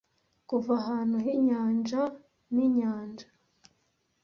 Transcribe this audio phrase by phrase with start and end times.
[0.49, 2.01] kuva ahantu h'inyanja
[2.53, 3.27] ninyanja,